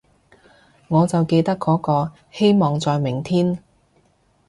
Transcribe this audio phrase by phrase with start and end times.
[0.87, 3.59] 我就記得嗰個，希望在明天